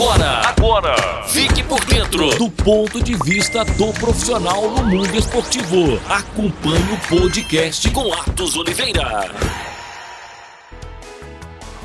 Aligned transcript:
Agora, 0.00 0.48
agora, 0.48 1.22
fique 1.24 1.62
por 1.62 1.84
dentro 1.84 2.30
do 2.38 2.50
ponto 2.50 3.02
de 3.02 3.14
vista 3.22 3.62
do 3.66 3.92
profissional 3.92 4.70
no 4.70 4.82
mundo 4.86 5.14
esportivo. 5.14 6.00
Acompanhe 6.08 6.94
o 6.94 7.08
podcast 7.18 7.90
com 7.90 8.10
Atos 8.14 8.56
Oliveira. 8.56 9.30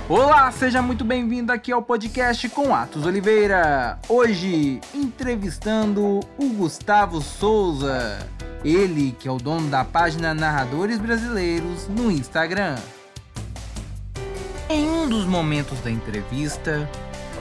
Olá, 0.07 0.49
seja 0.53 0.81
muito 0.81 1.03
bem-vindo 1.03 1.51
aqui 1.51 1.73
ao 1.73 1.81
podcast 1.81 2.47
com 2.47 2.73
Atos 2.73 3.05
Oliveira. 3.05 3.99
Hoje, 4.07 4.79
entrevistando 4.93 6.21
o 6.37 6.49
Gustavo 6.53 7.21
Souza. 7.21 8.25
Ele 8.63 9.13
que 9.19 9.27
é 9.27 9.31
o 9.31 9.37
dono 9.37 9.69
da 9.69 9.83
página 9.83 10.33
Narradores 10.33 10.99
Brasileiros 10.99 11.89
no 11.89 12.09
Instagram. 12.09 12.77
Em 14.69 14.89
um 14.89 15.07
dos 15.09 15.25
momentos 15.25 15.81
da 15.81 15.91
entrevista, 15.91 16.89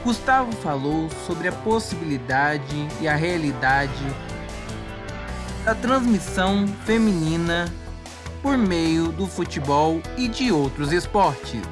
Gustavo 0.05 0.53
falou 0.53 1.09
sobre 1.27 1.49
a 1.49 1.53
possibilidade 1.53 2.77
e 3.01 3.09
a 3.09 3.17
realidade 3.17 4.05
da 5.65 5.75
transmissão 5.75 6.69
feminina 6.85 7.73
por 8.43 8.59
meio 8.59 9.11
do 9.11 9.27
futebol 9.27 10.03
e 10.19 10.29
de 10.29 10.53
outros 10.53 10.93
esportes. 10.93 11.63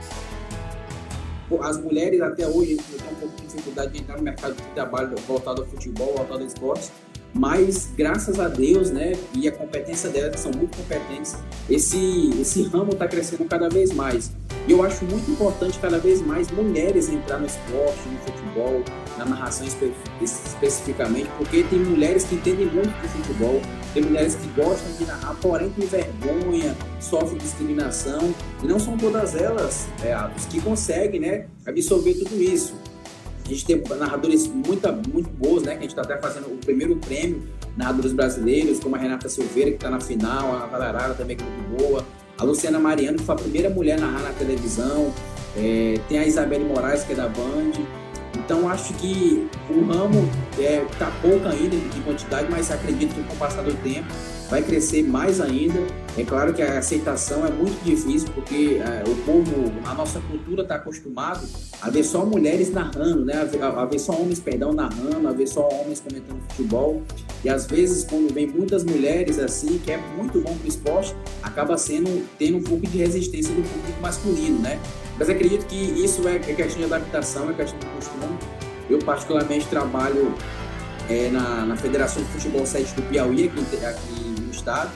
As 1.61 1.79
mulheres 1.79 2.23
até 2.23 2.48
hoje 2.48 2.77
têm 2.77 3.12
um 3.12 3.15
pouco 3.16 3.37
de 3.37 3.47
dificuldade 3.48 3.92
de 3.92 4.01
entrar 4.01 4.16
no 4.16 4.23
mercado 4.23 4.55
de 4.55 4.62
trabalho 4.75 5.14
voltado 5.28 5.61
ao 5.61 5.69
futebol, 5.69 6.14
voltado 6.17 6.41
ao 6.41 6.47
esporte, 6.47 6.91
mas 7.34 7.92
graças 7.95 8.41
a 8.41 8.48
Deus, 8.48 8.91
né, 8.91 9.12
e 9.34 9.47
a 9.47 9.53
competência 9.53 10.09
delas, 10.09 10.41
são 10.41 10.53
muito 10.53 10.75
competentes, 10.75 11.37
esse, 11.69 12.30
esse 12.41 12.62
ramo 12.62 12.92
está 12.92 13.06
crescendo 13.06 13.45
cada 13.45 13.69
vez 13.69 13.92
mais. 13.92 14.33
E 14.66 14.73
eu 14.73 14.83
acho 14.83 15.05
muito 15.05 15.29
importante 15.29 15.79
cada 15.80 15.98
vez 15.98 16.25
mais 16.25 16.51
mulheres 16.51 17.09
entrar 17.09 17.39
no 17.39 17.47
esporte, 17.47 18.09
no 18.09 18.19
futebol, 18.19 18.83
na 19.19 19.25
narração 19.25 19.66
espe 19.66 19.93
especificamente, 20.20 21.29
porque 21.37 21.65
tem 21.65 21.80
mulheres 21.80 22.25
que 22.25 22.37
entendem 22.37 22.67
muito 22.67 22.91
de 23.03 23.09
futebol, 23.09 23.61
tem 23.92 24.05
mulheres 24.05 24.36
que 24.36 24.47
gostam 24.48 24.92
de 24.97 25.05
narrar, 25.05 25.34
porém 25.41 25.69
tem 25.70 25.86
vergonha, 25.86 26.77
sofrem 27.01 27.39
discriminação, 27.39 28.33
e 28.62 28.67
não 28.67 28.78
são 28.78 28.97
todas 28.97 29.34
elas 29.34 29.89
é, 30.05 30.14
que 30.48 30.61
conseguem 30.61 31.20
né, 31.20 31.47
absorver 31.67 32.14
tudo 32.14 32.41
isso. 32.41 32.75
A 33.45 33.48
gente 33.48 33.67
tem 33.67 33.83
narradores 33.98 34.47
muito, 34.47 34.89
muito 35.12 35.29
boas, 35.31 35.64
né? 35.64 35.73
Que 35.73 35.79
a 35.79 35.83
gente 35.83 35.91
está 35.91 36.03
até 36.03 36.17
fazendo 36.17 36.47
o 36.47 36.56
primeiro 36.58 36.97
prêmio, 36.97 37.42
narradores 37.77 38.12
brasileiros, 38.12 38.79
como 38.79 38.95
a 38.95 38.98
Renata 38.98 39.29
Silveira, 39.29 39.70
que 39.70 39.77
está 39.77 39.91
na 39.91 40.01
final, 40.01 40.55
a 40.55 40.58
Natália 40.61 40.86
Arara 40.89 41.14
também, 41.14 41.36
que 41.36 41.42
é 41.42 41.47
muito 41.47 41.83
boa, 41.83 42.06
a 42.43 42.45
Luciana 42.45 42.79
Mariano, 42.79 43.19
que 43.19 43.25
foi 43.25 43.35
a 43.35 43.39
primeira 43.39 43.71
mulher 43.71 43.98
a 43.98 44.01
narrar 44.01 44.23
na 44.23 44.31
televisão, 44.31 45.12
é, 45.57 45.98
tem 46.09 46.19
a 46.19 46.27
Isabelle 46.27 46.65
Moraes, 46.65 47.05
que 47.05 47.12
é 47.12 47.17
da 47.17 47.29
Band. 47.29 47.73
Então, 48.37 48.69
acho 48.69 48.93
que 48.95 49.48
o 49.71 49.85
ramo 49.85 50.29
está 50.53 50.63
é, 50.63 50.85
tá 50.98 51.13
pouco 51.23 51.47
ainda 51.47 51.77
de 51.77 52.01
quantidade, 52.01 52.48
mas 52.51 52.70
acredito 52.70 53.15
que 53.15 53.23
com 53.23 53.35
o 53.35 53.37
passar 53.37 53.63
do 53.63 53.75
tempo 53.83 54.09
vai 54.51 54.63
crescer 54.63 55.05
mais 55.05 55.41
ainda. 55.41 55.79
É 56.16 56.24
claro 56.24 56.52
que 56.52 56.60
a 56.60 56.78
aceitação 56.78 57.46
é 57.46 57.50
muito 57.50 57.82
difícil, 57.82 58.28
porque 58.34 58.80
é, 58.84 59.02
o 59.08 59.16
povo, 59.24 59.72
a 59.86 59.94
nossa 59.94 60.20
cultura 60.20 60.62
está 60.62 60.74
acostumado 60.74 61.48
a 61.80 61.88
ver 61.88 62.05
só 62.05 62.27
mulheres 62.27 62.70
narrando, 62.70 63.24
né? 63.24 63.41
A 63.41 63.44
ver, 63.44 63.62
a 63.62 63.84
ver, 63.86 63.98
só 63.98 64.12
homens, 64.12 64.38
perdão, 64.38 64.74
narrando, 64.74 65.27
a 65.27 65.33
ver 65.33 65.46
só 65.46 65.66
homens 65.68 66.00
comentando 66.00 66.38
futebol. 66.50 67.02
E 67.42 67.48
às 67.48 67.66
vezes, 67.66 68.05
quando 68.05 68.33
vem 68.33 68.46
muitas 68.46 68.84
mulheres 68.84 69.38
assim, 69.38 69.78
que 69.78 69.90
é 69.90 69.96
muito 69.96 70.38
bom 70.40 70.55
para 70.55 70.66
o 70.66 70.68
esporte, 70.68 71.16
acaba 71.42 71.78
sendo 71.78 72.27
tendo 72.38 72.58
um 72.58 72.62
pouco 72.62 72.86
de 72.86 72.98
resistência 72.98 73.55
do 73.55 73.62
público 73.62 74.00
masculino, 74.02 74.58
né? 74.58 74.78
Mas 75.18 75.30
acredito 75.30 75.64
que 75.66 75.77
isso 75.77 76.28
é, 76.28 76.36
é 76.36 76.38
questão 76.38 76.78
de 76.78 76.84
adaptação, 76.84 77.50
é 77.50 77.55
questão 77.55 77.78
de 77.78 77.86
costume. 77.86 78.38
Eu 78.90 78.98
particularmente 78.98 79.66
trabalho 79.66 80.34
é, 81.08 81.30
na, 81.30 81.64
na 81.64 81.77
Federação 81.77 82.22
de 82.22 82.28
Futebol 82.28 82.66
7 82.66 82.94
do 82.96 83.02
Piauí, 83.02 83.46
aqui, 83.48 83.84
aqui 83.84 84.50
estado, 84.50 84.90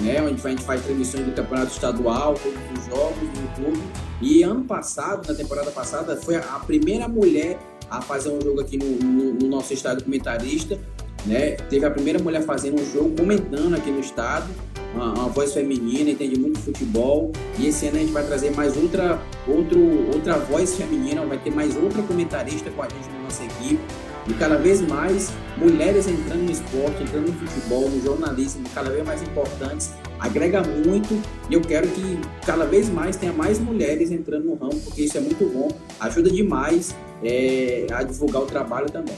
né, 0.00 0.20
onde 0.22 0.40
a 0.44 0.50
gente 0.50 0.62
faz 0.62 0.82
transmissões 0.82 1.24
do 1.26 1.32
campeonato 1.32 1.72
estadual, 1.72 2.34
todos 2.34 2.58
os 2.78 2.86
jogos 2.86 3.16
no 3.16 3.42
YouTube. 3.42 3.82
E 4.20 4.42
ano 4.42 4.64
passado, 4.64 5.26
na 5.28 5.34
temporada 5.34 5.70
passada, 5.70 6.16
foi 6.16 6.36
a 6.36 6.60
primeira 6.66 7.08
mulher 7.08 7.58
a 7.90 8.00
fazer 8.00 8.30
um 8.30 8.40
jogo 8.40 8.60
aqui 8.60 8.76
no, 8.76 8.86
no, 8.86 9.34
no 9.34 9.48
nosso 9.48 9.72
estado 9.72 10.02
comentarista. 10.02 10.78
Né? 11.26 11.52
Teve 11.52 11.86
a 11.86 11.90
primeira 11.90 12.18
mulher 12.18 12.42
fazendo 12.42 12.80
um 12.80 12.92
jogo, 12.92 13.16
comentando 13.16 13.74
aqui 13.74 13.90
no 13.90 14.00
estado, 14.00 14.46
uma, 14.94 15.12
uma, 15.12 15.28
voz 15.28 15.54
feminina, 15.54 16.10
entende 16.10 16.38
muito 16.38 16.58
futebol. 16.58 17.32
E 17.58 17.68
esse 17.68 17.86
ano 17.86 17.96
a 17.96 18.00
gente 18.00 18.12
vai 18.12 18.26
trazer 18.26 18.54
mais 18.54 18.76
outra, 18.76 19.20
outro, 19.46 19.80
outra 20.12 20.38
voz 20.38 20.76
feminina, 20.76 21.24
vai 21.24 21.38
ter 21.38 21.50
mais 21.50 21.76
outra 21.76 22.02
comentarista 22.02 22.70
com 22.70 22.82
a 22.82 22.88
gente 22.88 23.08
na 23.08 23.22
nossa 23.22 23.44
equipe 23.44 23.80
e 24.26 24.34
cada 24.34 24.56
vez 24.56 24.80
mais 24.80 25.32
mulheres 25.56 26.06
entrando 26.06 26.42
no 26.42 26.50
esporte, 26.50 27.02
entrando 27.02 27.28
no 27.28 27.46
futebol, 27.46 27.88
no 27.88 28.02
jornalismo, 28.02 28.64
cada 28.74 28.90
vez 28.90 29.04
mais 29.04 29.22
importantes, 29.22 29.92
agrega 30.18 30.62
muito 30.62 31.20
e 31.50 31.54
eu 31.54 31.60
quero 31.60 31.86
que 31.88 32.18
cada 32.46 32.64
vez 32.64 32.88
mais 32.88 33.16
tenha 33.16 33.32
mais 33.32 33.58
mulheres 33.58 34.10
entrando 34.10 34.44
no 34.44 34.54
ramo, 34.54 34.80
porque 34.80 35.02
isso 35.02 35.18
é 35.18 35.20
muito 35.20 35.44
bom, 35.52 35.68
ajuda 36.00 36.30
demais 36.30 36.94
é, 37.22 37.86
a 37.92 38.02
divulgar 38.02 38.42
o 38.42 38.46
trabalho 38.46 38.90
também. 38.90 39.16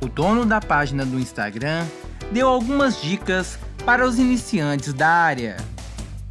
O 0.00 0.08
dono 0.08 0.46
da 0.46 0.60
página 0.60 1.04
do 1.04 1.18
Instagram 1.18 1.84
deu 2.32 2.48
algumas 2.48 3.00
dicas 3.00 3.58
para 3.84 4.06
os 4.06 4.18
iniciantes 4.18 4.92
da 4.92 5.08
área. 5.08 5.56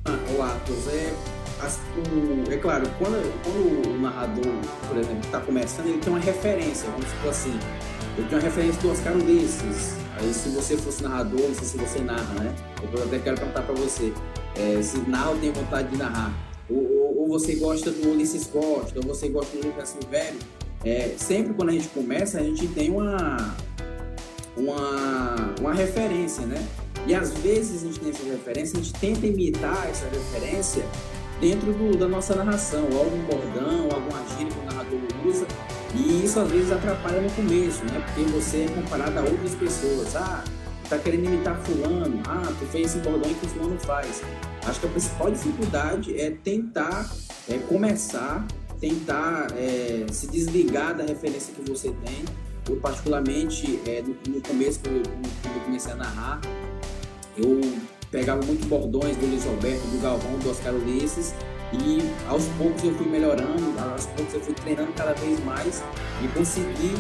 Ah, 0.05 0.17
o 0.37 0.41
Atos, 0.41 0.87
é 0.87 1.13
as, 1.61 1.77
o, 1.97 2.51
é 2.51 2.57
claro, 2.57 2.89
quando, 2.97 3.21
quando 3.43 3.89
o 3.89 4.01
narrador, 4.01 4.53
por 4.87 4.97
exemplo, 4.97 5.19
está 5.23 5.39
começando, 5.41 5.87
ele 5.87 5.97
tem 5.99 6.11
uma 6.11 6.19
referência, 6.19 6.89
vamos 6.89 7.09
supor 7.09 7.29
assim, 7.29 7.59
ele 8.17 8.27
tem 8.27 8.37
uma 8.37 8.43
referência 8.43 8.81
do 8.81 8.91
Oscar 8.91 9.13
Ulisses. 9.15 9.95
Aí 10.17 10.33
se 10.33 10.49
você 10.49 10.75
fosse 10.77 11.03
narrador, 11.03 11.39
não 11.39 11.55
sei 11.55 11.65
se 11.65 11.77
você 11.77 11.99
narra, 11.99 12.33
né? 12.35 12.55
Eu 12.81 13.03
até 13.03 13.19
quero 13.19 13.37
perguntar 13.37 13.61
para 13.61 13.75
você, 13.75 14.13
é, 14.55 14.81
se 14.81 14.97
narra 14.99 15.31
ou 15.31 15.37
tem 15.37 15.51
vontade 15.51 15.89
de 15.89 15.97
narrar. 15.97 16.33
Ou, 16.69 16.77
ou, 16.77 17.17
ou, 17.19 17.27
você 17.27 17.55
gosta 17.55 17.91
do 17.91 18.11
Ulisses 18.11 18.45
Costa, 18.47 18.99
ou 18.99 19.03
você 19.03 19.29
gosta 19.29 19.57
do 19.57 19.67
Lucas 19.67 19.89
Silvério. 19.89 20.39
É, 20.83 21.13
sempre 21.17 21.53
quando 21.53 21.69
a 21.69 21.71
gente 21.73 21.87
começa, 21.89 22.39
a 22.39 22.43
gente 22.43 22.67
tem 22.67 22.89
uma, 22.89 23.55
uma, 24.55 25.53
uma 25.59 25.73
referência, 25.73 26.45
né? 26.45 26.65
E 27.07 27.15
às 27.15 27.31
vezes 27.33 27.83
a 27.83 27.85
gente 27.85 27.99
tem 27.99 28.09
essa 28.09 28.23
referência, 28.23 28.79
a 28.79 28.83
gente 28.83 28.93
tenta 28.99 29.25
imitar 29.25 29.89
essa 29.89 30.05
referência 30.05 30.83
dentro 31.39 31.73
do, 31.73 31.97
da 31.97 32.07
nossa 32.07 32.35
narração, 32.35 32.85
algum 32.85 33.19
bordão, 33.23 33.89
alguma 33.91 34.23
gíria 34.35 34.51
que 34.51 34.59
o 34.59 34.65
narrador 34.65 34.99
usa, 35.25 35.47
e 35.95 36.25
isso 36.25 36.39
às 36.39 36.49
vezes 36.49 36.71
atrapalha 36.71 37.21
no 37.21 37.31
começo, 37.31 37.83
né? 37.85 38.03
Porque 38.05 38.29
você 38.31 38.65
é 38.65 38.67
comparado 38.67 39.19
a 39.19 39.23
outras 39.23 39.55
pessoas. 39.55 40.15
Ah, 40.15 40.43
tá 40.87 40.97
querendo 40.97 41.25
imitar 41.25 41.55
fulano, 41.61 42.21
ah, 42.27 42.51
tu 42.59 42.65
fez 42.67 42.87
esse 42.87 42.99
bordão 42.99 43.33
que 43.33 43.45
o 43.45 43.49
fulano 43.49 43.79
faz. 43.79 44.21
Acho 44.65 44.79
que 44.79 44.87
a 44.87 44.89
principal 44.89 45.31
dificuldade 45.31 46.19
é 46.19 46.31
tentar 46.31 47.09
é, 47.47 47.57
começar, 47.59 48.45
tentar 48.79 49.47
é, 49.55 50.05
se 50.11 50.27
desligar 50.27 50.95
da 50.95 51.03
referência 51.03 51.53
que 51.53 51.69
você 51.69 51.89
tem. 52.05 52.25
Eu 52.67 52.77
particularmente, 52.77 53.79
é, 53.85 54.01
no, 54.01 54.15
no 54.33 54.41
começo, 54.41 54.79
quando 54.79 54.97
eu 55.07 55.61
comecei 55.65 55.91
a 55.91 55.95
narrar, 55.95 56.41
eu 57.37 57.61
pegava 58.11 58.43
muitos 58.45 58.65
bordões 58.65 59.15
do 59.17 59.25
Luiz 59.25 59.45
Roberto, 59.45 59.81
do 59.81 60.01
Galvão, 60.01 60.37
do 60.39 60.49
Oscar 60.49 60.73
Ulisses, 60.73 61.33
e 61.73 61.99
aos 62.27 62.45
poucos 62.57 62.83
eu 62.83 62.93
fui 62.95 63.07
melhorando, 63.07 63.63
aos 63.79 64.07
poucos 64.07 64.33
eu 64.33 64.41
fui 64.41 64.53
treinando 64.53 64.91
cada 64.93 65.13
vez 65.13 65.43
mais 65.43 65.83
e 66.23 66.27
consegui 66.29 66.93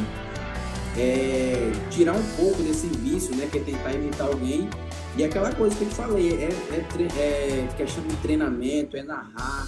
é, 0.97 1.71
tirar 1.89 2.13
um 2.13 2.23
pouco 2.35 2.61
desse 2.61 2.87
vício, 2.87 3.35
né, 3.35 3.47
que 3.51 3.57
é 3.57 3.61
tentar 3.61 3.93
imitar 3.93 4.27
alguém. 4.27 4.69
E 5.17 5.23
aquela 5.23 5.51
coisa 5.51 5.75
que 5.75 5.83
eu 5.83 5.89
te 5.89 5.95
falei, 5.95 6.33
é, 6.33 6.49
é, 6.71 7.19
é 7.19 7.67
questão 7.75 8.03
de 8.03 8.15
treinamento, 8.17 8.95
é 8.95 9.03
narrar. 9.03 9.67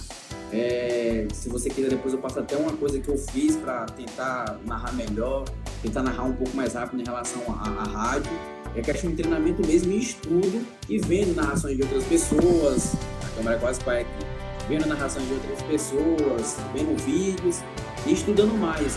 É, 0.52 1.26
se 1.32 1.48
você 1.48 1.68
quiser, 1.68 1.88
depois 1.88 2.14
eu 2.14 2.20
passo 2.20 2.38
até 2.38 2.56
uma 2.56 2.72
coisa 2.72 3.00
que 3.00 3.08
eu 3.08 3.18
fiz 3.18 3.56
para 3.56 3.86
tentar 3.86 4.58
narrar 4.64 4.92
melhor, 4.92 5.44
tentar 5.82 6.02
narrar 6.02 6.24
um 6.24 6.32
pouco 6.32 6.54
mais 6.56 6.74
rápido 6.74 7.00
em 7.00 7.04
relação 7.04 7.42
à 7.48 7.84
rádio 7.84 8.30
é 8.74 8.80
questão 8.80 9.10
de 9.10 9.16
treinamento 9.16 9.66
mesmo 9.66 9.92
e 9.92 9.98
estudo 10.00 10.66
e 10.88 10.98
vendo 10.98 11.34
narrações 11.34 11.76
de 11.76 11.82
outras 11.82 12.04
pessoas. 12.04 12.94
A 13.22 13.36
câmera 13.36 13.58
quase 13.58 13.82
vai 13.84 14.02
aqui. 14.02 14.26
Vendo 14.68 14.86
narrações 14.86 15.26
de 15.26 15.34
outras 15.34 15.62
pessoas, 15.62 16.56
vendo 16.72 16.96
vídeos 17.04 17.60
e 18.06 18.12
estudando 18.12 18.54
mais. 18.58 18.96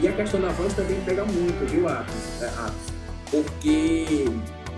E 0.00 0.08
a 0.08 0.12
questão 0.12 0.40
da 0.40 0.50
voz 0.50 0.74
também 0.74 1.00
pega 1.04 1.24
muito, 1.24 1.66
viu, 1.70 1.88
Atos? 1.88 2.42
É? 2.42 2.50
Porque 3.30 4.26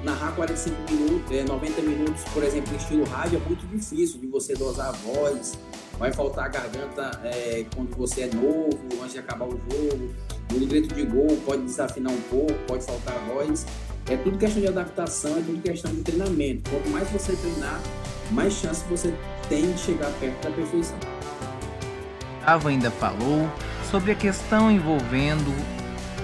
narrar 0.05 0.33
45 0.33 0.77
minutos, 0.93 1.31
é, 1.33 1.45
90 1.45 1.83
minutos, 1.83 2.23
por 2.33 2.43
exemplo, 2.43 2.73
em 2.73 2.77
estilo 2.77 3.05
rádio, 3.05 3.43
é 3.45 3.49
muito 3.49 3.67
difícil 3.67 4.21
de 4.21 4.27
você 4.27 4.55
dosar 4.55 4.89
a 4.89 4.93
voz. 4.93 5.59
Vai 5.99 6.13
faltar 6.13 6.45
a 6.47 6.49
garganta 6.49 7.21
é, 7.25 7.67
quando 7.75 7.97
você 7.97 8.23
é 8.23 8.31
novo, 8.33 8.79
antes 9.03 9.15
de 9.15 9.19
acabar 9.19 9.47
o 9.47 9.51
jogo. 9.51 10.15
No 10.53 10.67
grito 10.67 10.95
de 10.95 11.05
gol 11.05 11.37
pode 11.45 11.63
desafinar 11.63 12.13
um 12.13 12.21
pouco, 12.23 12.55
pode 12.67 12.85
faltar 12.85 13.15
a 13.17 13.35
voz. 13.35 13.67
É 14.11 14.17
tudo 14.17 14.39
questão 14.39 14.63
de 14.63 14.69
adaptação, 14.69 15.33
é 15.33 15.43
tudo 15.43 15.61
questão 15.61 15.93
de 15.93 16.01
treinamento. 16.01 16.71
Quanto 16.71 16.89
mais 16.89 17.11
você 17.11 17.37
treinar, 17.37 17.79
mais 18.31 18.55
chance 18.55 18.83
você 18.89 19.15
tem 19.51 19.71
de 19.71 19.79
chegar 19.79 20.11
perto 20.13 20.49
da 20.49 20.51
perfeição. 20.51 20.97
Ava 22.47 22.71
ainda 22.71 22.91
falou 22.91 23.47
sobre 23.91 24.13
a 24.13 24.15
questão 24.15 24.71
envolvendo 24.71 25.55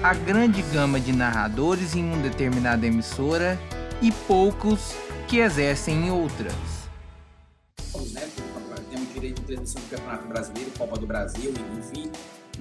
a 0.02 0.14
grande 0.14 0.62
gama 0.62 0.98
de 0.98 1.12
narradores 1.12 1.94
em 1.94 2.02
uma 2.04 2.16
determinada 2.22 2.86
emissora 2.86 3.60
e 4.00 4.10
poucos 4.10 4.94
que 5.28 5.38
exercem 5.38 6.06
em 6.06 6.10
outras. 6.10 6.54
Né, 8.12 8.26
temos 8.90 9.12
direito 9.12 9.40
de 9.40 9.46
transmissão 9.46 9.82
do 9.82 9.90
Campeonato 9.90 10.28
Brasileiro, 10.28 10.70
Copa 10.78 10.98
do 10.98 11.06
Brasil, 11.06 11.52
enfim, 11.78 12.10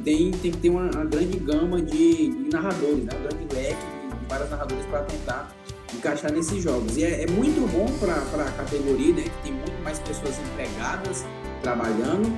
tem, 0.04 0.32
tem 0.32 0.52
que 0.52 0.58
ter 0.58 0.70
uma, 0.70 0.84
uma 0.92 1.06
grande 1.06 1.40
gama 1.40 1.82
de, 1.82 2.28
de 2.28 2.50
narradores, 2.52 3.06
né, 3.06 3.12
um 3.18 3.30
grande 3.30 3.56
leque 3.56 4.03
vários 4.28 4.50
narradores 4.50 4.86
para 4.86 5.04
tentar 5.04 5.52
encaixar 5.94 6.32
nesses 6.32 6.64
jogos. 6.64 6.98
E 6.98 7.04
é, 7.04 7.24
é 7.24 7.28
muito 7.28 7.62
bom 7.72 7.86
para 8.00 8.16
a 8.44 8.52
categoria, 8.52 9.14
né, 9.14 9.24
que 9.24 9.44
tem 9.44 9.54
muito 9.54 9.84
mais 9.84 10.00
pessoas 10.00 10.38
empregadas 10.40 11.26
trabalhando 11.62 12.38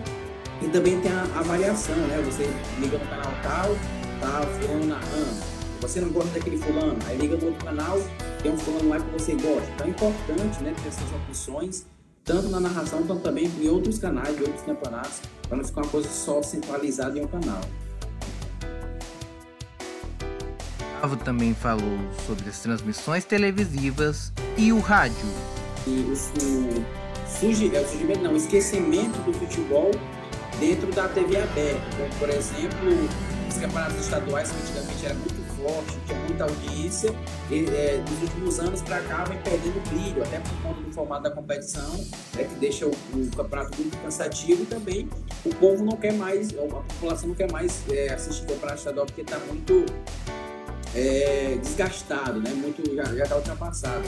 e 0.62 0.68
também 0.70 1.00
tem 1.02 1.12
a, 1.12 1.24
a 1.40 1.42
variação, 1.42 1.96
né? 1.96 2.22
Você 2.26 2.50
liga 2.80 2.98
no 2.98 3.06
canal 3.08 3.32
tal, 3.44 3.76
tá 4.22 4.42
fulano 4.60 4.86
narrando. 4.86 5.56
Você 5.82 6.02
não 6.02 6.10
gosta 6.10 6.32
daquele 6.32 6.58
fulano, 6.58 6.98
aí 7.06 7.18
liga 7.18 7.36
no 7.38 7.48
outro 7.48 7.66
canal, 7.66 7.98
tem 8.42 8.52
um 8.52 8.58
fulano 8.58 8.90
lá 8.90 9.00
que 9.00 9.12
você 9.12 9.34
gosta. 9.34 9.70
Então 9.76 9.88
é 9.88 9.90
importante, 9.90 10.64
né, 10.64 10.74
ter 10.82 10.88
essas 10.88 11.12
opções, 11.14 11.86
tanto 12.24 12.48
na 12.50 12.60
narração, 12.60 13.04
quanto 13.04 13.22
também 13.22 13.46
em 13.46 13.68
outros 13.68 14.00
canais, 14.00 14.36
de 14.36 14.44
outros 14.44 14.62
campeonatos, 14.64 15.22
para 15.48 15.58
não 15.58 15.64
ficar 15.64 15.82
uma 15.82 15.92
coisa 15.92 16.10
só 16.10 16.42
centralizada 16.42 17.20
em 17.20 17.24
um 17.24 17.28
canal. 17.28 17.62
Gustavo 21.06 21.18
também 21.18 21.54
falou 21.54 22.00
sobre 22.26 22.50
as 22.50 22.60
transmissões 22.60 23.24
televisivas 23.24 24.34
e 24.58 24.74
o 24.74 24.80
rádio. 24.80 25.16
E 25.86 26.00
o, 26.00 26.14
o, 26.14 26.16
surgi, 27.28 27.76
é, 27.76 27.80
o 27.80 27.88
surgimento, 27.88 28.22
não, 28.22 28.34
o 28.34 28.38
esquecimento 28.38 29.20
do 29.20 29.32
futebol 29.34 29.92
dentro 30.60 30.92
da 30.94 31.08
TV 31.08 31.38
aberta, 31.38 31.80
como 31.96 32.10
por 32.18 32.30
exemplo 32.30 32.90
os 33.48 33.58
campeonatos 33.58 34.00
estaduais 34.00 34.52
que 34.52 34.58
antigamente 34.62 35.06
era 35.06 35.14
muito 35.14 35.46
forte, 35.62 35.96
tinha 36.08 36.20
muita 36.22 36.44
audiência, 36.46 37.14
e 37.52 37.66
é, 37.66 38.04
nos 38.10 38.22
últimos 38.24 38.60
anos 38.60 38.82
para 38.82 39.00
cá 39.02 39.26
vem 39.26 39.38
perdendo 39.44 39.80
brilho, 39.90 40.24
até 40.24 40.40
por 40.40 40.62
conta 40.64 40.82
do 40.82 40.92
formato 40.92 41.24
da 41.24 41.32
competição, 41.32 42.04
é, 42.38 42.44
que 42.46 42.56
deixa 42.56 42.88
o, 42.88 42.90
o, 42.90 43.36
campeonato 43.36 43.80
muito 43.80 43.96
cansativo 44.02 44.64
e 44.64 44.66
também 44.66 45.10
o 45.46 45.54
povo 45.56 45.86
não 45.86 45.98
quer 45.98 46.14
mais, 46.14 46.50
a 46.50 46.64
população 46.64 47.30
não 47.30 47.36
quer 47.36 47.52
mais 47.52 47.84
é, 47.92 48.12
assistir 48.12 48.44
o 48.46 48.48
campeonato 48.48 48.80
estadual 48.80 49.06
porque 49.06 49.22
está 49.22 49.38
muito 49.40 49.86
é, 50.96 51.58
desgastado, 51.62 52.40
né? 52.40 52.52
muito, 52.52 52.82
já 52.96 53.24
está 53.24 53.36
ultrapassado. 53.36 54.04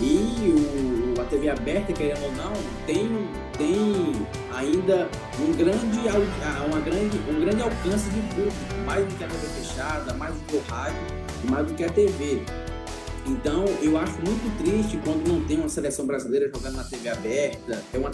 E 0.00 1.14
o, 1.16 1.20
a 1.20 1.24
TV 1.24 1.48
aberta, 1.48 1.92
querendo 1.92 2.22
ou 2.22 2.32
não, 2.32 2.52
tem, 2.86 3.08
tem 3.56 4.12
ainda 4.54 5.08
um 5.40 5.52
grande, 5.56 5.86
uma 6.66 6.80
grande, 6.80 7.18
um 7.28 7.40
grande 7.40 7.62
alcance 7.62 8.08
de 8.10 8.20
público, 8.34 8.54
mais 8.86 9.04
do 9.04 9.14
que 9.16 9.24
a 9.24 9.26
TV 9.26 9.46
fechada, 9.60 10.14
mais 10.14 10.34
do 10.34 10.40
que 10.46 10.56
o 10.56 10.62
rádio, 10.70 11.00
mais 11.50 11.66
do 11.66 11.74
que 11.74 11.82
a 11.82 11.88
TV. 11.88 12.42
Então, 13.26 13.64
eu 13.82 13.98
acho 13.98 14.14
muito 14.18 14.62
triste 14.62 14.98
quando 15.04 15.26
não 15.26 15.44
tem 15.44 15.58
uma 15.58 15.68
seleção 15.68 16.06
brasileira 16.06 16.48
jogando 16.54 16.76
na 16.76 16.84
TV 16.84 17.08
aberta, 17.08 17.82
é 17.92 17.98
uma, 17.98 18.10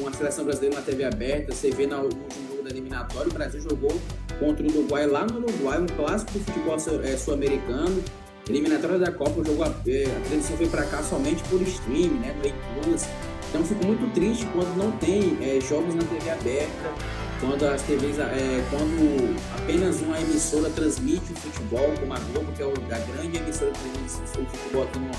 uma 0.00 0.12
seleção 0.12 0.44
brasileira 0.44 0.76
na 0.76 0.82
TV 0.82 1.04
aberta, 1.04 1.54
você 1.54 1.70
vê 1.70 1.86
no 1.86 2.02
último 2.02 2.48
jogo 2.50 2.62
da 2.64 2.70
eliminatória, 2.70 3.30
o 3.30 3.32
Brasil 3.32 3.60
jogou 3.60 3.98
contra 4.38 4.64
o 4.66 4.70
Uruguai 4.70 5.06
lá 5.06 5.26
no 5.26 5.38
Uruguai, 5.38 5.80
um 5.80 5.86
clássico 5.86 6.32
do 6.32 6.40
futebol 6.40 6.76
é, 7.04 7.16
sul-americano, 7.16 8.02
eliminatória 8.48 8.98
da 8.98 9.12
Copa, 9.12 9.40
o 9.40 9.44
jogo, 9.44 9.62
a, 9.62 9.66
é, 9.66 10.04
a 10.04 10.20
transmissão 10.26 10.56
veio 10.56 10.70
para 10.70 10.84
cá 10.84 11.02
somente 11.02 11.42
por 11.44 11.60
stream, 11.62 12.10
né, 12.14 12.34
no 12.34 12.82
Plus. 12.82 13.04
Então 13.48 13.64
fico 13.64 13.86
muito 13.86 14.12
triste 14.12 14.46
quando 14.52 14.76
não 14.76 14.92
tem 14.98 15.38
é, 15.40 15.60
jogos 15.60 15.94
na 15.94 16.02
TV 16.02 16.30
aberta, 16.30 16.92
quando 17.40 17.64
as 17.64 17.82
TVs, 17.82 18.18
é, 18.18 18.64
quando 18.70 19.36
apenas 19.56 20.00
uma 20.02 20.20
emissora 20.20 20.68
transmite 20.70 21.32
o 21.32 21.36
futebol, 21.36 21.92
como 21.98 22.12
a 22.12 22.18
Globo, 22.18 22.52
que 22.52 22.62
é 22.62 22.66
a 22.66 22.98
grande 22.98 23.38
emissora 23.38 23.70
que 23.70 23.78
transmite 23.80 24.40
o 24.40 24.46
futebol 24.46 24.82
aqui 24.82 24.98
no, 24.98 25.10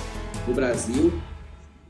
no 0.48 0.54
Brasil. 0.54 1.13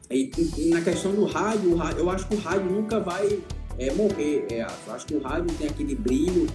E, 0.09 0.31
e, 0.57 0.69
na 0.69 0.81
questão 0.81 1.11
do 1.11 1.25
rádio, 1.25 1.77
eu 1.97 2.09
acho 2.09 2.27
que 2.27 2.35
o 2.35 2.39
rádio 2.39 2.71
nunca 2.71 2.99
vai 2.99 3.39
é, 3.77 3.93
morrer. 3.93 4.47
É, 4.49 4.65
acho 4.87 5.05
que 5.05 5.15
o 5.15 5.21
rádio 5.21 5.53
tem 5.57 5.67
aquele 5.67 5.93
brilho, 5.93 6.47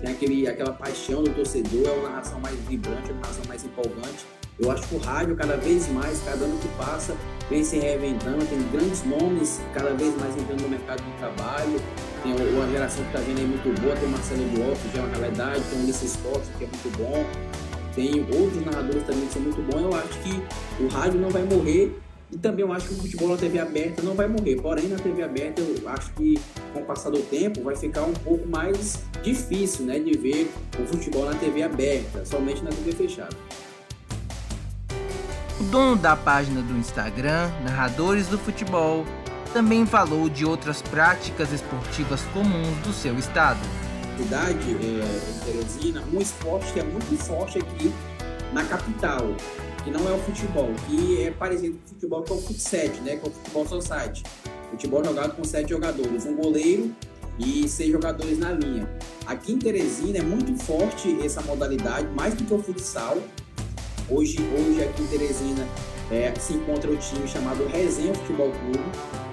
tem 0.00 0.10
aquele, 0.10 0.46
aquela 0.48 0.72
paixão 0.72 1.22
do 1.22 1.30
torcedor, 1.30 1.86
é 1.86 1.92
uma 1.92 2.08
narração 2.08 2.40
mais 2.40 2.56
vibrante, 2.60 3.10
uma 3.10 3.20
narração 3.20 3.44
mais 3.48 3.64
empolgante. 3.64 4.26
Eu 4.58 4.70
acho 4.70 4.88
que 4.88 4.96
o 4.96 4.98
rádio, 4.98 5.36
cada 5.36 5.56
vez 5.56 5.88
mais, 5.88 6.20
cada 6.24 6.44
ano 6.44 6.58
que 6.58 6.68
passa, 6.76 7.16
vem 7.48 7.62
se 7.62 7.78
reinventando, 7.78 8.44
tem 8.46 8.60
grandes 8.72 9.04
nomes 9.04 9.60
cada 9.72 9.94
vez 9.94 10.16
mais 10.18 10.36
entrando 10.36 10.62
no 10.62 10.68
mercado 10.68 11.02
de 11.02 11.12
trabalho. 11.18 11.80
Tem 12.22 12.32
uma 12.32 12.68
geração 12.68 13.04
que 13.04 13.10
está 13.10 13.20
vindo 13.20 13.38
aí 13.38 13.46
muito 13.46 13.80
boa, 13.80 13.94
tem 13.94 14.08
o 14.08 14.10
Marcelo 14.10 14.42
Duoff, 14.48 14.88
que 14.88 14.96
já 14.96 15.02
é 15.02 15.06
uma 15.06 15.16
realidade, 15.16 15.60
tem 15.70 15.78
o 15.78 15.82
Ulisses 15.84 16.16
Costa, 16.16 16.52
que 16.58 16.64
é 16.64 16.66
muito 16.66 16.98
bom. 16.98 17.24
Tem 17.94 18.20
outros 18.20 18.64
narradores 18.64 19.02
também 19.04 19.26
que 19.26 19.32
são 19.32 19.42
muito 19.42 19.62
bons. 19.62 19.82
Eu 19.82 19.94
acho 19.94 20.18
que 20.20 20.42
o 20.82 20.88
rádio 20.88 21.20
não 21.20 21.30
vai 21.30 21.42
morrer 21.44 21.96
e 22.30 22.36
também 22.36 22.64
eu 22.64 22.72
acho 22.72 22.88
que 22.88 22.94
o 22.94 22.96
futebol 22.98 23.28
na 23.28 23.36
TV 23.36 23.58
aberta 23.58 24.02
não 24.02 24.14
vai 24.14 24.28
morrer. 24.28 24.56
Porém, 24.56 24.88
na 24.88 24.96
TV 24.96 25.22
aberta, 25.22 25.62
eu 25.62 25.88
acho 25.88 26.12
que 26.12 26.38
com 26.74 26.80
o 26.80 26.84
passar 26.84 27.10
do 27.10 27.20
tempo 27.22 27.62
vai 27.62 27.74
ficar 27.74 28.02
um 28.02 28.12
pouco 28.12 28.46
mais 28.46 29.02
difícil 29.22 29.86
né, 29.86 29.98
de 29.98 30.16
ver 30.16 30.52
o 30.78 30.84
futebol 30.86 31.24
na 31.24 31.34
TV 31.34 31.62
aberta, 31.62 32.24
somente 32.26 32.62
na 32.62 32.70
TV 32.70 32.92
fechada. 32.92 33.36
O 35.58 35.64
dono 35.64 35.96
da 35.96 36.14
página 36.14 36.60
do 36.60 36.76
Instagram, 36.76 37.50
Narradores 37.64 38.28
do 38.28 38.38
Futebol, 38.38 39.04
também 39.52 39.86
falou 39.86 40.28
de 40.28 40.44
outras 40.44 40.82
práticas 40.82 41.50
esportivas 41.50 42.22
comuns 42.34 42.76
do 42.84 42.92
seu 42.92 43.18
estado. 43.18 43.58
Cidade, 44.18 44.70
é, 44.70 45.50
em 45.50 45.52
Teresina, 45.52 46.04
um 46.12 46.20
esporte 46.20 46.72
que 46.72 46.80
é 46.80 46.84
muito 46.84 47.16
forte 47.16 47.58
aqui 47.58 47.92
na 48.52 48.64
capital, 48.64 49.34
que 49.84 49.90
não 49.90 50.08
é 50.08 50.12
o 50.12 50.18
futebol, 50.18 50.70
que 50.86 51.22
é 51.22 51.30
parecido 51.30 51.78
com 51.78 51.84
o 51.84 51.88
futebol 51.88 52.22
que 52.22 52.32
é 52.32 52.34
o 52.34 53.02
né, 53.02 53.16
que 53.16 53.26
é 53.26 53.28
o 53.28 53.32
futebol 53.32 53.66
society. 53.66 54.22
Futebol 54.70 55.04
jogado 55.04 55.34
com 55.34 55.44
sete 55.44 55.70
jogadores, 55.70 56.26
um 56.26 56.36
goleiro 56.36 56.94
e 57.38 57.68
seis 57.68 57.90
jogadores 57.90 58.38
na 58.38 58.52
linha. 58.52 58.88
Aqui 59.26 59.52
em 59.52 59.58
Teresina 59.58 60.18
é 60.18 60.22
muito 60.22 60.62
forte 60.64 61.18
essa 61.24 61.40
modalidade, 61.42 62.06
mais 62.08 62.34
do 62.34 62.44
que 62.44 62.52
o 62.52 62.62
futsal. 62.62 63.18
Hoje, 64.10 64.38
hoje 64.40 64.82
aqui 64.82 65.02
em 65.02 65.06
Teresina 65.06 65.66
é, 66.10 66.32
se 66.38 66.54
encontra 66.54 66.90
o 66.90 66.96
time 66.96 67.28
chamado 67.28 67.66
Resenha 67.66 68.14
Futebol 68.14 68.50
Clube. 68.50 68.80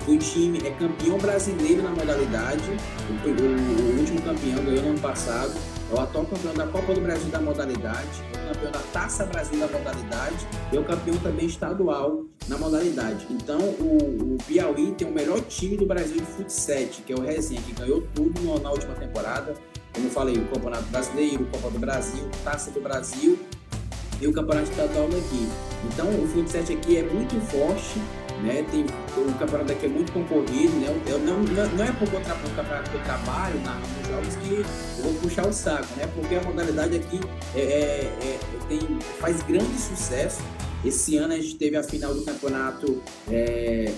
O 0.07 0.17
time 0.17 0.59
é 0.59 0.71
campeão 0.71 1.17
brasileiro 1.17 1.81
na 1.81 1.89
modalidade, 1.89 2.63
o, 3.09 3.27
o, 3.27 3.95
o 3.95 3.99
último 3.99 4.21
campeão 4.21 4.63
ganhou 4.63 4.83
no 4.83 4.89
ano 4.89 4.99
passado 4.99 5.53
é 5.91 5.93
o 5.93 5.99
atual 5.99 6.25
campeão 6.25 6.53
da 6.53 6.67
Copa 6.67 6.93
do 6.93 7.01
Brasil 7.01 7.29
da 7.29 7.39
modalidade, 7.39 8.23
é 8.33 8.51
o 8.51 8.53
campeão 8.53 8.71
da 8.71 8.79
Taça 8.91 9.25
Brasil 9.25 9.59
da 9.59 9.67
modalidade 9.67 10.47
e 10.71 10.77
é 10.77 10.79
o 10.79 10.83
campeão 10.83 11.17
também 11.17 11.45
estadual 11.45 12.25
na 12.47 12.57
modalidade. 12.57 13.27
Então, 13.29 13.59
o, 13.59 14.35
o 14.35 14.37
Piauí 14.47 14.91
tem 14.93 15.07
o 15.07 15.11
melhor 15.11 15.41
time 15.41 15.77
do 15.77 15.85
Brasil 15.85 16.17
de 16.17 16.25
futsal, 16.25 16.75
que 17.05 17.13
é 17.13 17.15
o 17.15 17.21
Resenha, 17.21 17.61
que 17.61 17.73
ganhou 17.73 18.01
tudo 18.13 18.41
no, 18.41 18.59
na 18.59 18.71
última 18.71 18.93
temporada. 18.95 19.53
Como 19.93 20.09
falei, 20.09 20.35
o 20.35 20.45
Campeonato 20.47 20.85
Brasileiro, 20.85 21.45
Copa 21.45 21.69
do 21.69 21.79
Brasil, 21.79 22.29
Taça 22.43 22.71
do 22.71 22.81
Brasil 22.81 23.39
e 24.19 24.27
o 24.27 24.33
Campeonato 24.33 24.69
Estadual 24.69 25.07
daqui. 25.07 25.47
Então, 25.85 26.07
o 26.09 26.27
futsal 26.27 26.61
aqui 26.61 26.97
é 26.97 27.03
muito 27.03 27.39
forte 27.47 27.99
né? 28.41 28.65
Tem, 28.69 28.85
o 29.17 29.33
campeonato 29.37 29.71
aqui 29.71 29.85
é 29.85 29.89
muito 29.89 30.11
concorrido, 30.11 30.75
né? 30.77 30.87
Eu, 31.07 31.19
não, 31.19 31.39
não 31.39 31.83
é 31.83 31.91
por 31.93 32.09
conta 32.09 32.33
do 32.33 32.55
campeonato 32.55 32.89
que 32.89 32.97
eu 32.97 33.03
trabalho 33.03 33.59
na 33.61 33.75
nos 33.75 34.07
jogos 34.07 34.35
que 34.35 34.53
eu 34.97 35.03
vou 35.03 35.13
puxar 35.21 35.47
o 35.47 35.53
saco, 35.53 35.87
né? 35.97 36.07
Porque 36.15 36.35
a 36.35 36.41
modalidade 36.41 36.95
aqui 36.97 37.19
é, 37.55 37.59
é, 37.59 38.17
é, 38.21 38.39
tem, 38.67 38.99
faz 39.19 39.41
grande 39.43 39.77
sucesso. 39.79 40.41
Esse 40.83 41.17
ano 41.17 41.33
a 41.33 41.37
gente 41.37 41.55
teve 41.55 41.75
a 41.77 41.83
final 41.83 42.13
do 42.13 42.23
campeonato 42.23 43.01
é, 43.31 43.91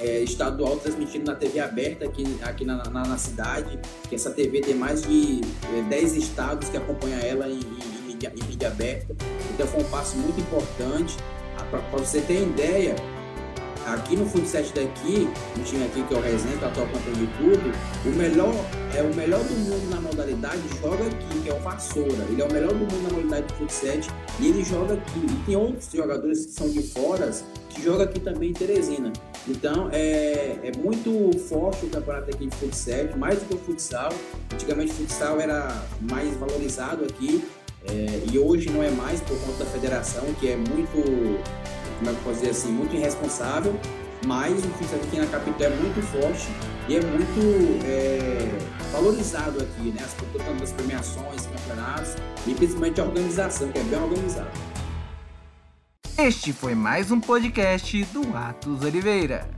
é, 0.00 0.22
estadual 0.22 0.76
transmitido 0.76 1.24
na 1.24 1.34
TV 1.34 1.58
aberta 1.58 2.04
aqui, 2.04 2.24
aqui 2.42 2.64
na, 2.64 2.84
na, 2.84 3.06
na, 3.06 3.18
cidade, 3.18 3.78
que 4.08 4.14
essa 4.14 4.30
TV 4.30 4.60
tem 4.60 4.74
mais 4.74 5.02
de 5.02 5.40
10 5.88 6.14
é, 6.14 6.18
estados 6.18 6.68
que 6.68 6.76
acompanham 6.76 7.18
ela 7.20 7.48
em, 7.48 7.54
em, 7.54 7.58
em, 7.58 8.06
mídia, 8.06 8.32
em 8.36 8.44
mídia 8.44 8.68
aberta. 8.68 9.16
Então 9.52 9.66
foi 9.66 9.80
um 9.80 9.88
passo 9.88 10.16
muito 10.16 10.40
importante. 10.40 11.16
Para 11.70 11.80
você 11.98 12.20
ter 12.20 12.42
ideia, 12.42 12.94
aqui 13.86 14.16
no 14.16 14.26
futsal 14.26 14.62
daqui, 14.74 15.28
um 15.58 15.62
time 15.62 15.84
aqui 15.84 16.02
que 16.02 16.14
é 16.14 16.16
o 16.16 16.20
Resenha, 16.20 16.56
que 16.56 16.64
é 16.64 16.68
atual 16.68 16.86
campeão 16.88 17.14
de 17.14 17.26
tudo, 17.38 17.72
o 18.04 18.08
melhor, 18.16 18.54
é 18.94 19.02
o 19.02 19.14
melhor 19.14 19.42
do 19.44 19.54
mundo 19.54 19.90
na 19.90 20.00
modalidade 20.00 20.62
joga 20.80 21.06
aqui, 21.06 21.40
que 21.42 21.48
é 21.48 21.54
o 21.54 21.60
Vassoura. 21.60 22.24
Ele 22.28 22.42
é 22.42 22.44
o 22.44 22.52
melhor 22.52 22.72
do 22.72 22.78
mundo 22.78 23.02
na 23.02 23.10
modalidade 23.10 23.46
de 23.46 23.54
futsal 23.54 24.14
e 24.40 24.48
ele 24.48 24.64
joga 24.64 24.94
aqui. 24.94 25.20
E 25.20 25.46
tem 25.46 25.56
outros 25.56 25.90
jogadores 25.92 26.46
que 26.46 26.52
são 26.52 26.68
de 26.68 26.82
fora 26.82 27.30
que 27.70 27.82
jogam 27.82 28.02
aqui 28.02 28.20
também 28.20 28.50
em 28.50 28.52
Teresina. 28.52 29.12
Então 29.48 29.88
é, 29.92 30.58
é 30.62 30.72
muito 30.76 31.36
forte 31.38 31.86
o 31.86 31.90
campeonato 31.90 32.30
aqui 32.34 32.46
de 32.46 32.56
futsal, 32.56 33.16
mais 33.16 33.38
do 33.40 33.46
que 33.46 33.54
o 33.54 33.58
futsal. 33.58 34.12
Antigamente 34.52 34.92
o 34.92 34.94
futsal 34.94 35.40
era 35.40 35.86
mais 36.00 36.34
valorizado 36.36 37.04
aqui. 37.04 37.44
É, 37.88 38.32
e 38.32 38.38
hoje 38.38 38.68
não 38.68 38.82
é 38.82 38.90
mais 38.90 39.20
por 39.20 39.38
conta 39.38 39.62
da 39.62 39.70
federação, 39.70 40.24
que 40.40 40.48
é 40.48 40.56
muito 40.56 41.38
como 41.98 42.10
é 42.10 42.12
que 42.12 42.18
eu 42.18 42.24
posso 42.24 42.40
dizer 42.40 42.50
assim, 42.50 42.68
muito 42.68 42.94
irresponsável, 42.94 43.78
mas 44.26 44.64
o 44.64 44.68
futsal 44.68 44.98
aqui 44.98 45.18
na 45.18 45.26
capital 45.26 45.68
é 45.68 45.76
muito 45.76 46.02
forte 46.02 46.48
e 46.88 46.96
é 46.96 47.00
muito 47.00 47.84
é, 47.84 48.48
valorizado 48.92 49.60
aqui, 49.62 49.90
né? 49.90 50.02
As, 50.04 50.14
tanto 50.14 50.62
as 50.62 50.72
premiações, 50.72 51.46
campeonatos 51.46 52.14
e 52.46 52.54
principalmente 52.54 53.00
a 53.00 53.04
organização, 53.04 53.68
que 53.70 53.78
é 53.78 53.82
bem 53.82 54.00
organizada. 54.00 54.50
Este 56.18 56.52
foi 56.52 56.74
mais 56.74 57.10
um 57.10 57.20
podcast 57.20 58.04
do 58.06 58.36
Atos 58.36 58.82
Oliveira. 58.82 59.48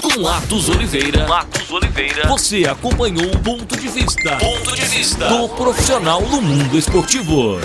Com 0.00 0.28
Atos 0.28 0.68
Oliveira, 0.68 1.26
Atos 1.26 1.70
Oliveira, 1.70 2.28
você 2.28 2.64
acompanhou 2.66 3.34
o 3.34 3.38
ponto 3.42 3.76
de 3.76 3.88
vista, 3.88 4.36
ponto 4.36 4.74
de 4.76 4.84
vista 4.84 5.28
do 5.28 5.48
profissional 5.48 6.22
no 6.22 6.40
mundo 6.40 6.78
esportivo. 6.78 7.58